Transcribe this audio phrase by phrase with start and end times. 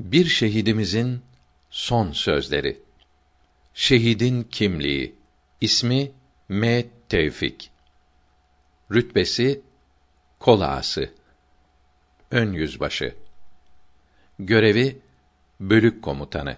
[0.00, 1.22] Bir şehidimizin
[1.70, 2.80] son sözleri.
[3.74, 5.14] Şehidin kimliği.
[5.60, 6.12] İsmi
[6.48, 6.84] M.
[7.08, 7.70] Tevfik.
[8.92, 9.60] Rütbesi
[10.38, 11.10] kol ağası.
[12.30, 13.14] Ön yüzbaşı.
[14.38, 14.98] Görevi
[15.60, 16.56] bölük komutanı.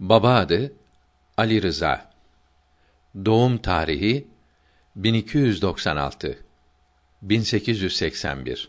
[0.00, 0.72] Baba adı
[1.36, 2.10] Ali Rıza.
[3.24, 4.26] Doğum tarihi
[4.96, 6.38] 1296
[7.22, 8.68] 1881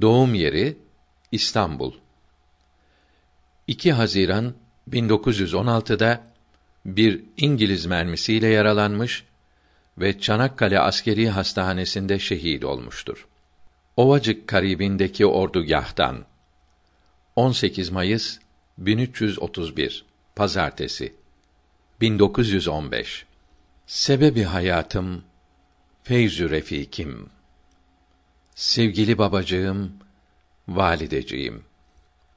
[0.00, 0.76] Doğum yeri
[1.32, 1.94] İstanbul
[3.68, 4.54] 2 Haziran
[4.90, 6.24] 1916'da
[6.86, 9.24] bir İngiliz mermisiyle yaralanmış
[9.98, 13.26] ve Çanakkale Askeri Hastanesi'nde şehit olmuştur.
[13.96, 16.24] Ovacık karibindeki ordugahtan
[17.36, 18.38] 18 Mayıs
[18.78, 20.04] 1331
[20.36, 21.12] Pazartesi
[22.00, 23.26] 1915
[23.86, 25.22] Sebebi hayatım
[26.02, 27.30] feyzü refikim.
[28.54, 29.92] Sevgili babacığım
[30.68, 31.64] valideciğim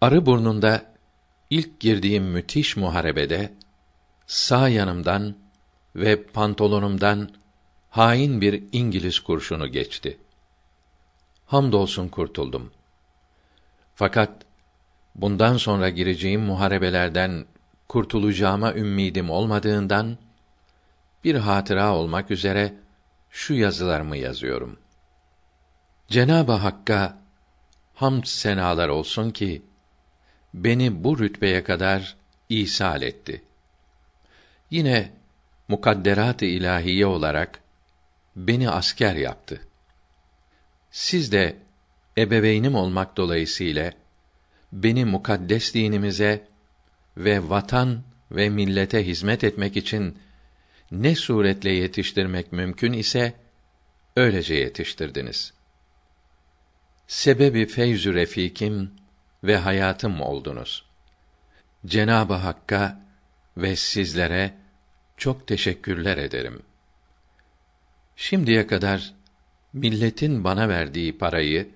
[0.01, 0.90] arı burnunda
[1.51, 3.53] ilk girdiğim müthiş muharebede
[4.27, 5.35] sağ yanımdan
[5.95, 7.29] ve pantolonumdan
[7.89, 10.17] hain bir İngiliz kurşunu geçti.
[11.45, 12.71] Hamdolsun kurtuldum.
[13.95, 14.45] Fakat
[15.15, 17.45] bundan sonra gireceğim muharebelerden
[17.87, 20.17] kurtulacağıma ümmidim olmadığından
[21.23, 22.73] bir hatıra olmak üzere
[23.29, 24.79] şu yazılarımı yazıyorum.
[26.07, 27.17] Cenab-ı Hakk'a
[27.93, 29.61] hamd senalar olsun ki
[30.53, 32.15] beni bu rütbeye kadar
[32.49, 33.41] ihsal etti.
[34.69, 35.11] Yine
[35.67, 37.59] mukadderat-ı ilahiye olarak
[38.35, 39.61] beni asker yaptı.
[40.91, 41.57] Siz de
[42.17, 43.91] ebeveynim olmak dolayısıyla
[44.73, 46.47] beni mukaddes dinimize
[47.17, 50.17] ve vatan ve millete hizmet etmek için
[50.91, 53.33] ne suretle yetiştirmek mümkün ise
[54.15, 55.53] öylece yetiştirdiniz.
[57.07, 58.91] Sebebi feyzü refikim
[59.43, 60.85] ve hayatım oldunuz.
[61.85, 63.01] Cenabı Hakk'a
[63.57, 64.53] ve sizlere
[65.17, 66.63] çok teşekkürler ederim.
[68.15, 69.13] Şimdiye kadar
[69.73, 71.69] milletin bana verdiği parayı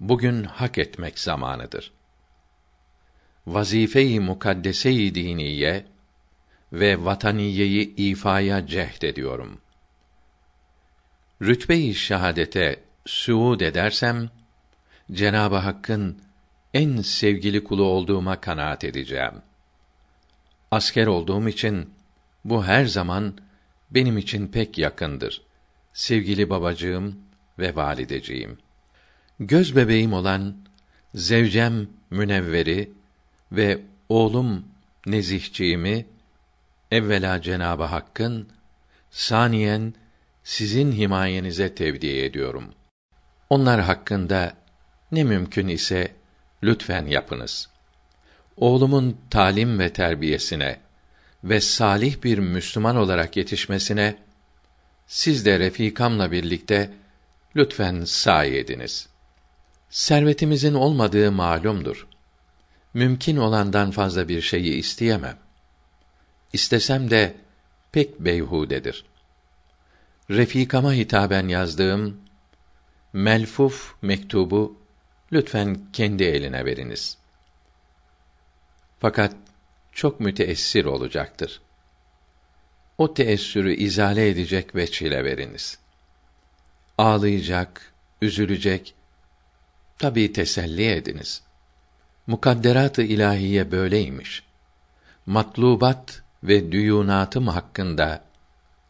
[0.00, 1.92] bugün hak etmek zamanıdır.
[3.46, 5.86] Vazife-i mukaddese-i diniye
[6.72, 9.60] ve vataniyeyi ifaya cehd ediyorum.
[11.42, 14.30] Rütbe-i şehadete suud edersem
[15.12, 16.18] Cenabı Hakk'ın
[16.74, 19.32] en sevgili kulu olduğuma kanaat edeceğim.
[20.70, 21.90] Asker olduğum için
[22.44, 23.34] bu her zaman
[23.90, 25.42] benim için pek yakındır.
[25.92, 27.18] Sevgili babacığım
[27.58, 28.58] ve valideciğim.
[29.40, 30.56] Göz bebeğim olan
[31.14, 32.92] zevcem Münevveri
[33.52, 34.64] ve oğlum
[35.06, 36.06] Nezihciğimi
[36.90, 38.48] evvela Cenabı Hakk'ın
[39.10, 39.94] saniyen
[40.44, 42.74] sizin himayenize tevdi ediyorum.
[43.50, 44.52] Onlar hakkında
[45.12, 46.12] ne mümkün ise
[46.62, 47.68] lütfen yapınız.
[48.56, 50.80] Oğlumun talim ve terbiyesine
[51.44, 54.16] ve salih bir Müslüman olarak yetişmesine
[55.06, 56.90] siz de refikamla birlikte
[57.56, 59.08] lütfen sahi ediniz.
[59.90, 62.06] Servetimizin olmadığı malumdur.
[62.94, 65.38] Mümkün olandan fazla bir şeyi isteyemem.
[66.52, 67.34] İstesem de
[67.92, 69.04] pek beyhudedir.
[70.30, 72.20] Refikama hitaben yazdığım
[73.12, 74.76] melfuf mektubu
[75.32, 77.18] lütfen kendi eline veriniz.
[79.00, 79.36] Fakat
[79.92, 81.60] çok müteessir olacaktır.
[82.98, 85.78] O teessürü izale edecek veç ile veriniz.
[86.98, 88.94] Ağlayacak, üzülecek,
[89.98, 91.42] tabii teselli ediniz.
[92.26, 94.42] Mukadderat-ı ilahiye böyleymiş.
[95.26, 98.24] Matlubat ve düyunatım hakkında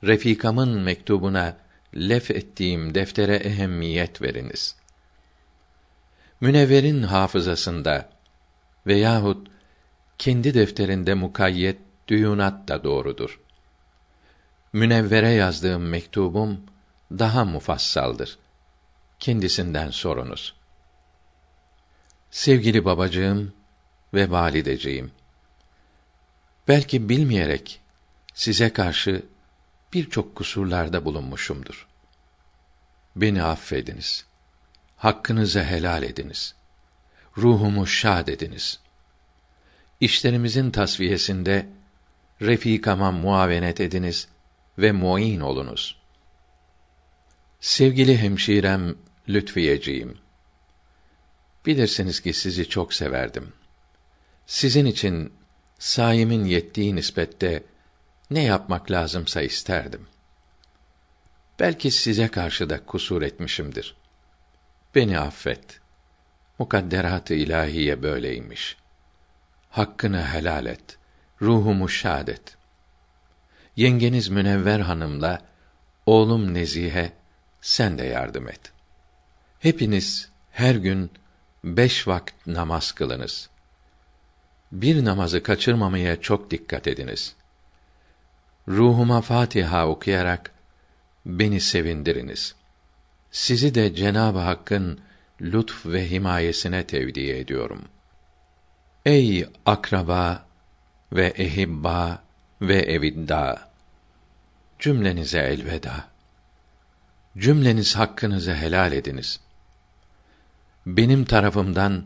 [0.05, 1.57] refikamın mektubuna
[1.97, 4.77] lef ettiğim deftere ehemmiyet veriniz.
[6.41, 8.11] Münevver'in hafızasında
[8.87, 9.49] veyahut
[10.19, 11.79] kendi defterinde mukayyet
[12.09, 13.41] düyunat da doğrudur.
[14.73, 16.61] Münevvere yazdığım mektubum
[17.11, 18.39] daha mufassaldır.
[19.19, 20.55] Kendisinden sorunuz.
[22.31, 23.53] Sevgili babacığım
[24.15, 25.11] ve valideciğim,
[26.69, 27.81] belki bilmeyerek
[28.35, 29.23] size karşı
[29.93, 31.89] birçok kusurlarda bulunmuşumdur.
[33.17, 34.28] Beni affediniz.
[34.99, 36.55] Hakkınızı helal ediniz.
[37.37, 38.81] Ruhumu şad ediniz.
[40.01, 41.69] İşlerimizin tasfiyesinde
[42.43, 44.29] refikama muavenet ediniz
[44.79, 45.99] ve muin olunuz.
[47.61, 48.95] Sevgili hemşirem
[49.29, 50.19] Lütfiyeciğim,
[51.67, 53.53] bilirsiniz ki sizi çok severdim.
[54.47, 55.33] Sizin için
[55.79, 57.63] saimin yettiği nispette
[58.31, 60.07] ne yapmak lazımsa isterdim.
[61.61, 63.97] Belki size karşı da kusur etmişimdir.
[64.99, 65.81] Beni affet.
[66.59, 68.77] Mukadderat-ı ilahiye böyleymiş.
[69.71, 70.99] Hakkını helal et.
[71.43, 72.57] Ruhumu şad et.
[73.77, 75.43] Yengeniz Münevver hanımla
[76.07, 77.13] oğlum Nezihe
[77.61, 78.73] sen de yardım et.
[79.61, 81.11] Hepiniz her gün
[81.65, 83.51] beş vakit namaz kılınız.
[84.73, 87.35] Bir namazı kaçırmamaya çok dikkat ediniz.
[88.69, 90.51] Ruhuma Fatiha okuyarak
[91.27, 92.58] beni sevindiriniz.
[93.31, 95.01] Sizi de Cenab-ı Hakk'ın
[95.41, 97.85] lütf ve himayesine tevdi ediyorum.
[99.07, 100.47] Ey akraba
[101.13, 102.23] ve ehibba
[102.63, 103.69] ve evidda
[104.79, 106.09] cümlenize elveda.
[107.39, 109.41] Cümleniz hakkınızı helal ediniz.
[110.87, 112.05] Benim tarafımdan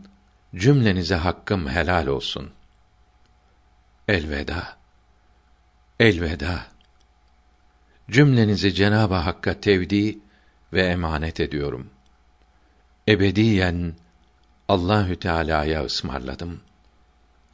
[0.55, 2.51] cümlenize hakkım helal olsun.
[4.09, 4.77] Elveda.
[6.01, 6.67] Elveda.
[8.11, 10.19] Cümlenizi Cenab-ı Hakk'a tevdi
[10.73, 11.91] ve emanet ediyorum.
[13.09, 13.95] Ebediyen
[14.69, 16.61] Allahü Teala'ya ısmarladım.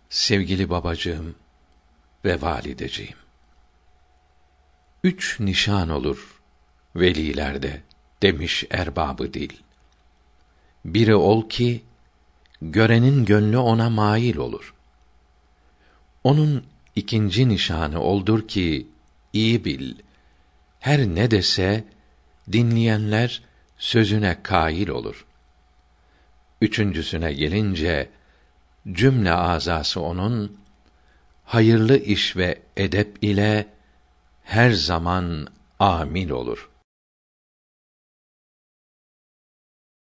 [0.09, 1.35] Sevgili babacığım
[2.25, 3.17] ve valideciğim.
[5.05, 6.41] Üç nişan olur
[6.97, 7.83] velilerde
[8.23, 9.53] demiş erbabı dil.
[10.85, 11.83] Biri ol ki
[12.63, 14.75] görenin gönlü ona mail olur.
[16.25, 16.65] Onun
[16.97, 18.87] ikinci nişanı oldur ki
[19.33, 19.95] iyi bil.
[20.81, 21.85] Her ne dese
[22.53, 23.43] dinleyenler
[23.79, 25.27] sözüne kail olur.
[26.61, 28.11] Üçüncüsüne gelince
[28.93, 30.59] cümle azası onun
[31.45, 33.67] hayırlı iş ve edep ile
[34.45, 35.47] her zaman
[35.79, 36.78] amil olur.''